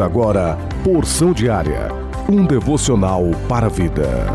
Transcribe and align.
Agora 0.00 0.58
Porção 0.84 1.32
Diária, 1.32 1.88
um 2.28 2.44
devocional 2.44 3.22
para 3.48 3.66
a 3.66 3.68
vida. 3.70 4.26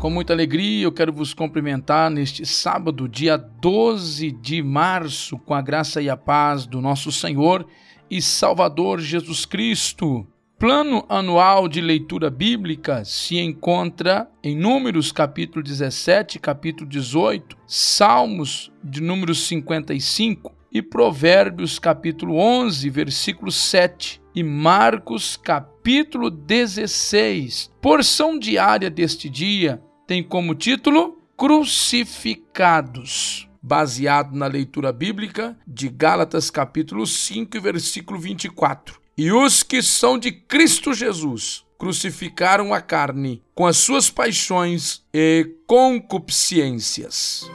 Com 0.00 0.10
muita 0.10 0.32
alegria, 0.32 0.84
eu 0.84 0.92
quero 0.92 1.12
vos 1.12 1.34
cumprimentar 1.34 2.10
neste 2.10 2.46
sábado, 2.46 3.08
dia 3.08 3.36
12 3.36 4.30
de 4.32 4.62
março, 4.62 5.38
com 5.38 5.54
a 5.54 5.60
graça 5.60 6.00
e 6.00 6.08
a 6.08 6.16
paz 6.16 6.66
do 6.66 6.80
nosso 6.80 7.12
Senhor 7.12 7.66
e 8.10 8.22
Salvador 8.22 9.00
Jesus 9.00 9.44
Cristo. 9.44 10.26
Plano 10.58 11.06
anual 11.08 11.68
de 11.68 11.80
leitura 11.80 12.28
bíblica 12.30 13.04
se 13.04 13.38
encontra 13.38 14.30
em 14.42 14.56
Números 14.56 15.10
capítulo 15.10 15.64
17, 15.64 16.38
capítulo 16.38 16.88
18, 16.88 17.56
Salmos 17.66 18.70
de 18.82 19.02
número 19.02 19.34
55 19.34 20.54
e 20.72 20.80
Provérbios 20.80 21.80
capítulo 21.80 22.36
11, 22.36 22.88
versículo 22.88 23.50
7 23.50 24.22
e 24.32 24.44
Marcos 24.44 25.36
capítulo 25.36 26.30
16. 26.30 27.72
Porção 27.82 28.38
diária 28.38 28.88
deste 28.88 29.28
dia 29.28 29.82
tem 30.06 30.22
como 30.22 30.54
título 30.54 31.18
Crucificados 31.36 33.48
baseado 33.60 34.36
na 34.36 34.46
leitura 34.46 34.92
bíblica 34.92 35.58
de 35.66 35.88
Gálatas 35.88 36.48
capítulo 36.48 37.04
5, 37.06 37.60
versículo 37.60 38.20
24. 38.20 39.02
E 39.16 39.30
os 39.30 39.62
que 39.62 39.80
são 39.80 40.18
de 40.18 40.32
Cristo 40.32 40.92
Jesus 40.92 41.62
crucificaram 41.78 42.74
a 42.74 42.80
carne 42.80 43.42
com 43.54 43.66
as 43.66 43.76
suas 43.76 44.10
paixões 44.10 45.02
e 45.12 45.48
concupiscências. 45.66 47.48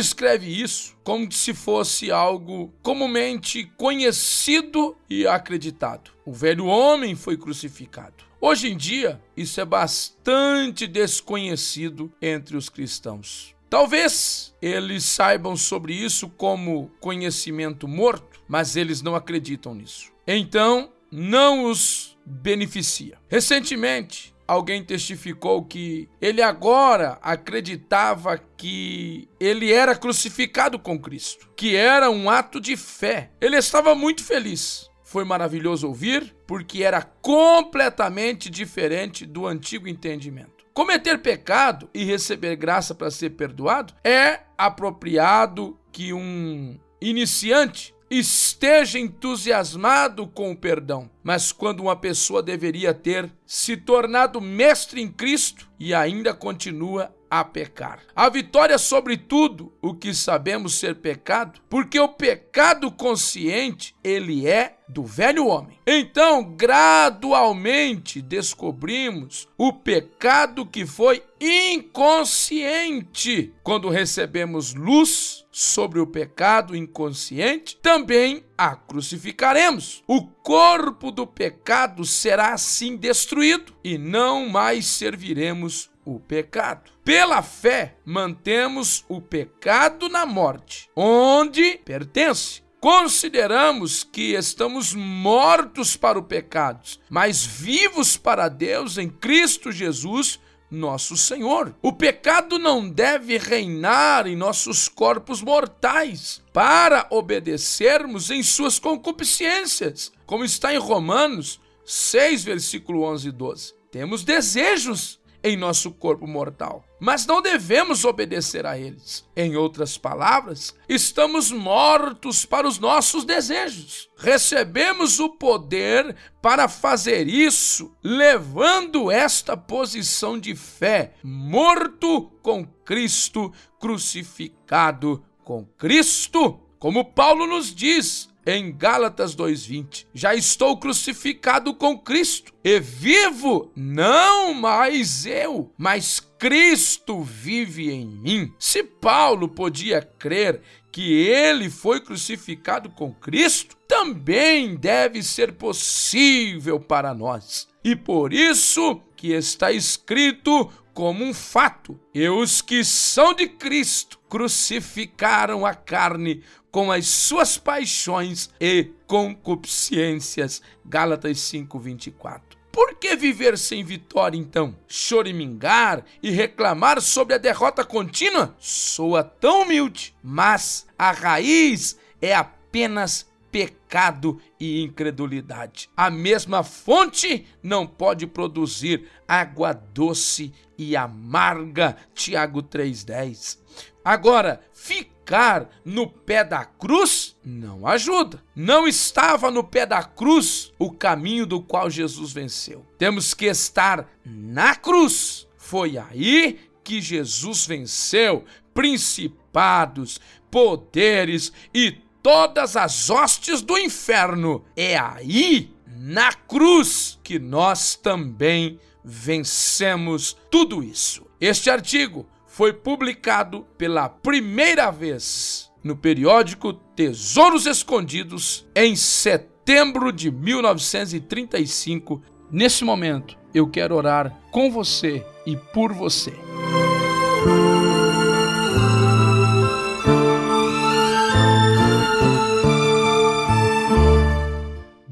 Escreve 0.00 0.46
isso 0.46 0.96
como 1.04 1.30
se 1.30 1.54
fosse 1.54 2.10
algo 2.10 2.72
comumente 2.82 3.70
conhecido 3.76 4.96
e 5.08 5.26
acreditado. 5.26 6.10
O 6.24 6.32
velho 6.32 6.66
homem 6.66 7.14
foi 7.14 7.36
crucificado. 7.36 8.24
Hoje 8.40 8.70
em 8.70 8.76
dia, 8.76 9.20
isso 9.36 9.60
é 9.60 9.64
bastante 9.64 10.86
desconhecido 10.86 12.10
entre 12.22 12.56
os 12.56 12.68
cristãos. 12.68 13.54
Talvez 13.68 14.54
eles 14.60 15.04
saibam 15.04 15.56
sobre 15.56 15.92
isso 15.92 16.28
como 16.28 16.90
conhecimento 16.98 17.86
morto, 17.86 18.40
mas 18.48 18.74
eles 18.76 19.02
não 19.02 19.14
acreditam 19.14 19.74
nisso. 19.74 20.10
Então, 20.26 20.90
não 21.10 21.66
os 21.66 22.18
beneficia. 22.24 23.18
Recentemente, 23.28 24.34
alguém 24.50 24.82
testificou 24.82 25.64
que 25.64 26.08
ele 26.20 26.42
agora 26.42 27.18
acreditava 27.22 28.36
que 28.56 29.28
ele 29.38 29.72
era 29.72 29.94
crucificado 29.94 30.76
com 30.76 30.98
Cristo, 30.98 31.48
que 31.54 31.76
era 31.76 32.10
um 32.10 32.28
ato 32.28 32.60
de 32.60 32.76
fé. 32.76 33.30
Ele 33.40 33.56
estava 33.56 33.94
muito 33.94 34.24
feliz. 34.24 34.90
Foi 35.04 35.24
maravilhoso 35.24 35.86
ouvir, 35.86 36.34
porque 36.48 36.82
era 36.82 37.00
completamente 37.00 38.50
diferente 38.50 39.24
do 39.24 39.46
antigo 39.46 39.86
entendimento. 39.86 40.66
Cometer 40.74 41.18
pecado 41.18 41.88
e 41.94 42.02
receber 42.02 42.56
graça 42.56 42.92
para 42.92 43.10
ser 43.10 43.30
perdoado 43.30 43.94
é 44.02 44.40
apropriado 44.58 45.78
que 45.92 46.12
um 46.12 46.76
iniciante 47.00 47.94
esteja 48.10 48.98
entusiasmado 48.98 50.26
com 50.26 50.50
o 50.50 50.56
perdão. 50.56 51.08
Mas 51.22 51.52
quando 51.52 51.80
uma 51.80 51.94
pessoa 51.94 52.42
deveria 52.42 52.92
ter 52.92 53.32
se 53.46 53.76
tornado 53.76 54.40
mestre 54.40 55.00
em 55.00 55.08
Cristo 55.08 55.70
e 55.78 55.94
ainda 55.94 56.34
continua 56.34 57.14
a 57.30 57.44
pecar. 57.44 58.00
A 58.14 58.28
vitória 58.28 58.76
sobre 58.76 59.16
tudo 59.16 59.72
o 59.80 59.94
que 59.94 60.12
sabemos 60.12 60.74
ser 60.74 60.96
pecado, 60.96 61.60
porque 61.70 62.00
o 62.00 62.08
pecado 62.08 62.90
consciente, 62.90 63.94
ele 64.02 64.48
é 64.48 64.79
do 64.90 65.04
velho 65.04 65.46
homem. 65.46 65.78
Então, 65.86 66.42
gradualmente 66.42 68.20
descobrimos 68.20 69.48
o 69.56 69.72
pecado 69.72 70.66
que 70.66 70.84
foi 70.84 71.22
inconsciente. 71.40 73.54
Quando 73.62 73.88
recebemos 73.88 74.74
luz 74.74 75.46
sobre 75.50 76.00
o 76.00 76.06
pecado 76.06 76.76
inconsciente, 76.76 77.76
também 77.76 78.44
a 78.58 78.76
crucificaremos. 78.76 80.02
O 80.06 80.26
corpo 80.26 81.10
do 81.10 81.26
pecado 81.26 82.04
será 82.04 82.52
assim 82.52 82.96
destruído 82.96 83.72
e 83.82 83.96
não 83.96 84.46
mais 84.48 84.86
serviremos 84.86 85.90
o 86.04 86.18
pecado. 86.18 86.90
Pela 87.04 87.42
fé, 87.42 87.96
mantemos 88.04 89.04
o 89.08 89.20
pecado 89.20 90.08
na 90.08 90.26
morte, 90.26 90.88
onde 90.94 91.78
pertence. 91.84 92.62
Consideramos 92.80 94.02
que 94.02 94.32
estamos 94.32 94.94
mortos 94.94 95.98
para 95.98 96.18
o 96.18 96.22
pecado, 96.22 96.80
mas 97.10 97.44
vivos 97.44 98.16
para 98.16 98.48
Deus 98.48 98.96
em 98.96 99.06
Cristo 99.06 99.70
Jesus, 99.70 100.40
nosso 100.70 101.14
Senhor. 101.14 101.74
O 101.82 101.92
pecado 101.92 102.58
não 102.58 102.88
deve 102.88 103.36
reinar 103.36 104.26
em 104.26 104.34
nossos 104.34 104.88
corpos 104.88 105.42
mortais 105.42 106.42
para 106.54 107.06
obedecermos 107.10 108.30
em 108.30 108.42
suas 108.42 108.78
concupiscências, 108.78 110.10
como 110.24 110.42
está 110.42 110.72
em 110.72 110.78
Romanos 110.78 111.60
6, 111.84 112.44
versículo 112.44 113.02
11 113.02 113.28
e 113.28 113.32
12. 113.32 113.74
Temos 113.90 114.24
desejos 114.24 115.19
em 115.42 115.56
nosso 115.56 115.90
corpo 115.92 116.26
mortal, 116.26 116.84
mas 117.00 117.24
não 117.26 117.40
devemos 117.40 118.04
obedecer 118.04 118.66
a 118.66 118.78
eles. 118.78 119.24
Em 119.34 119.56
outras 119.56 119.96
palavras, 119.96 120.74
estamos 120.88 121.50
mortos 121.50 122.44
para 122.44 122.68
os 122.68 122.78
nossos 122.78 123.24
desejos. 123.24 124.10
Recebemos 124.16 125.18
o 125.18 125.30
poder 125.30 126.14
para 126.42 126.68
fazer 126.68 127.26
isso, 127.26 127.96
levando 128.02 129.10
esta 129.10 129.56
posição 129.56 130.38
de 130.38 130.54
fé, 130.54 131.14
morto 131.22 132.30
com 132.42 132.66
Cristo, 132.84 133.52
crucificado 133.78 135.24
com 135.42 135.64
Cristo. 135.64 136.60
Como 136.78 137.12
Paulo 137.12 137.46
nos 137.46 137.74
diz, 137.74 138.30
em 138.50 138.76
Gálatas 138.76 139.34
2:20. 139.34 140.06
Já 140.12 140.34
estou 140.34 140.76
crucificado 140.76 141.74
com 141.74 141.98
Cristo 141.98 142.52
e 142.64 142.80
vivo 142.80 143.70
não 143.76 144.52
mais 144.54 145.24
eu, 145.26 145.72
mas 145.78 146.20
Cristo 146.38 147.22
vive 147.22 147.90
em 147.90 148.06
mim. 148.06 148.52
Se 148.58 148.82
Paulo 148.82 149.48
podia 149.48 150.02
crer 150.02 150.60
que 150.90 151.22
ele 151.22 151.70
foi 151.70 152.00
crucificado 152.00 152.90
com 152.90 153.12
Cristo, 153.12 153.76
também 153.86 154.76
deve 154.76 155.22
ser 155.22 155.52
possível 155.52 156.80
para 156.80 157.14
nós. 157.14 157.68
E 157.84 157.94
por 157.94 158.32
isso 158.32 159.00
que 159.16 159.32
está 159.32 159.70
escrito 159.72 160.70
como 160.92 161.24
um 161.24 161.32
fato: 161.32 161.98
e 162.14 162.28
os 162.28 162.60
que 162.60 162.84
são 162.84 163.32
de 163.32 163.48
Cristo 163.48 164.19
crucificaram 164.30 165.66
a 165.66 165.74
carne 165.74 166.42
com 166.70 166.90
as 166.90 167.06
suas 167.08 167.58
paixões 167.58 168.48
e 168.60 168.92
concupiscências. 169.06 170.62
Gálatas 170.86 171.38
5:24. 171.38 172.58
Por 172.72 172.94
que 172.94 173.16
viver 173.16 173.58
sem 173.58 173.82
vitória 173.82 174.38
então? 174.38 174.76
Chorimingar 174.86 176.04
e 176.22 176.30
reclamar 176.30 177.00
sobre 177.02 177.34
a 177.34 177.38
derrota 177.38 177.84
contínua? 177.84 178.54
Soa 178.60 179.24
tão 179.24 179.62
humilde, 179.62 180.14
mas 180.22 180.86
a 180.96 181.10
raiz 181.10 181.98
é 182.22 182.32
apenas 182.32 183.26
pecado 183.50 184.40
e 184.58 184.82
incredulidade. 184.82 185.90
A 185.96 186.10
mesma 186.10 186.62
fonte 186.62 187.46
não 187.62 187.86
pode 187.86 188.26
produzir 188.26 189.08
água 189.26 189.72
doce 189.72 190.52
e 190.78 190.96
amarga. 190.96 191.96
Tiago 192.14 192.62
3:10. 192.62 193.58
Agora, 194.04 194.60
ficar 194.72 195.68
no 195.84 196.08
pé 196.08 196.42
da 196.42 196.64
cruz 196.64 197.36
não 197.44 197.86
ajuda. 197.86 198.42
Não 198.56 198.88
estava 198.88 199.50
no 199.50 199.62
pé 199.62 199.84
da 199.84 200.02
cruz 200.02 200.72
o 200.78 200.90
caminho 200.90 201.44
do 201.44 201.60
qual 201.60 201.90
Jesus 201.90 202.32
venceu. 202.32 202.86
Temos 202.96 203.34
que 203.34 203.46
estar 203.46 204.08
na 204.24 204.74
cruz. 204.74 205.46
Foi 205.56 205.98
aí 205.98 206.58
que 206.82 207.00
Jesus 207.00 207.66
venceu 207.66 208.44
principados, 208.72 210.18
poderes 210.50 211.52
e 211.74 211.98
todas 212.22 212.76
as 212.76 213.10
hostes 213.10 213.62
do 213.62 213.78
inferno. 213.78 214.64
É 214.76 214.98
aí, 214.98 215.74
na 215.86 216.32
cruz, 216.32 217.18
que 217.22 217.38
nós 217.38 217.94
também 217.94 218.78
vencemos 219.04 220.36
tudo 220.50 220.82
isso. 220.82 221.26
Este 221.40 221.70
artigo 221.70 222.26
foi 222.46 222.72
publicado 222.72 223.66
pela 223.78 224.08
primeira 224.08 224.90
vez 224.90 225.70
no 225.82 225.96
periódico 225.96 226.72
Tesouros 226.72 227.66
Escondidos 227.66 228.66
em 228.74 228.94
setembro 228.94 230.12
de 230.12 230.30
1935. 230.30 232.22
Nesse 232.50 232.84
momento, 232.84 233.38
eu 233.54 233.66
quero 233.68 233.94
orar 233.94 234.38
com 234.50 234.70
você 234.70 235.24
e 235.46 235.56
por 235.56 235.92
você. 235.92 236.34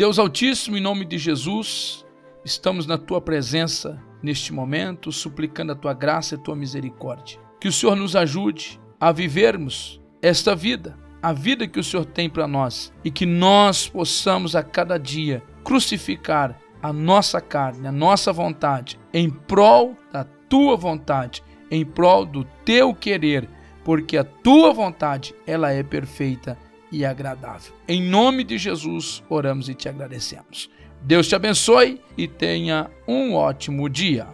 Deus 0.08 0.18
Altíssimo, 0.18 0.74
em 0.74 0.80
nome 0.80 1.04
de 1.04 1.18
Jesus, 1.18 2.02
estamos 2.42 2.86
na 2.86 2.96
tua 2.96 3.20
presença 3.20 4.02
neste 4.22 4.54
momento, 4.54 5.12
suplicando 5.12 5.72
a 5.72 5.74
tua 5.74 5.92
graça 5.92 6.34
e 6.34 6.38
a 6.38 6.40
tua 6.40 6.56
misericórdia. 6.56 7.38
Que 7.60 7.68
o 7.68 7.72
Senhor 7.72 7.94
nos 7.94 8.16
ajude 8.16 8.80
a 8.98 9.12
vivermos 9.12 10.00
esta 10.22 10.56
vida, 10.56 10.98
a 11.20 11.34
vida 11.34 11.68
que 11.68 11.78
o 11.78 11.84
Senhor 11.84 12.06
tem 12.06 12.30
para 12.30 12.48
nós, 12.48 12.90
e 13.04 13.10
que 13.10 13.26
nós 13.26 13.86
possamos 13.86 14.56
a 14.56 14.62
cada 14.62 14.96
dia 14.96 15.42
crucificar 15.62 16.58
a 16.82 16.90
nossa 16.90 17.38
carne, 17.38 17.86
a 17.86 17.92
nossa 17.92 18.32
vontade, 18.32 18.98
em 19.12 19.28
prol 19.28 19.94
da 20.10 20.24
tua 20.24 20.74
vontade, 20.74 21.44
em 21.70 21.84
prol 21.84 22.24
do 22.24 22.44
teu 22.64 22.94
querer, 22.94 23.46
porque 23.84 24.16
a 24.16 24.24
tua 24.24 24.72
vontade, 24.72 25.34
ela 25.46 25.70
é 25.70 25.82
perfeita 25.82 26.56
e 26.90 27.04
agradável. 27.04 27.72
Em 27.86 28.02
nome 28.02 28.44
de 28.44 28.58
Jesus, 28.58 29.22
oramos 29.28 29.68
e 29.68 29.74
te 29.74 29.88
agradecemos. 29.88 30.70
Deus 31.02 31.28
te 31.28 31.34
abençoe 31.34 32.00
e 32.16 32.26
tenha 32.26 32.90
um 33.06 33.34
ótimo 33.34 33.88
dia. 33.88 34.26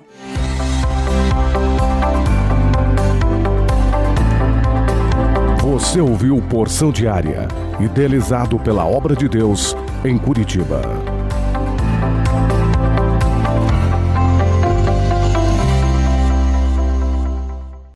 Você 5.61 6.01
ouviu 6.01 6.41
Porção 6.49 6.93
Diária, 6.93 7.49
idealizado 7.81 8.59
pela 8.61 8.87
Obra 8.87 9.17
de 9.17 9.29
Deus 9.29 9.77
em 10.05 10.17
Curitiba. 10.17 11.24